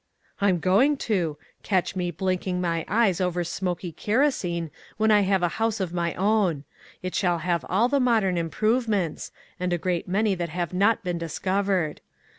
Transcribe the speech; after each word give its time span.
"I'm 0.41 0.57
going 0.57 0.97
to. 1.13 1.37
Catch 1.61 1.95
me 1.95 2.09
blinking 2.09 2.59
my 2.59 2.85
eyes 2.87 3.21
over 3.21 3.43
smoky 3.43 3.91
kerosene 3.91 4.71
when 4.97 5.11
I 5.11 5.21
have 5.21 5.43
a 5.43 5.47
house 5.61 5.79
of 5.79 5.93
my 5.93 6.15
own. 6.15 6.63
It 7.03 7.13
shall 7.13 7.37
have 7.45 7.63
all 7.69 7.87
the 7.87 7.99
modern 7.99 8.35
improvements, 8.35 9.31
and 9.59 9.71
a 9.71 9.77
great 9.77 10.07
many 10.07 10.33
that 10.33 10.49
have 10.49 10.73
not 10.73 11.03
been 11.03 11.19
discovered. 11.19 12.01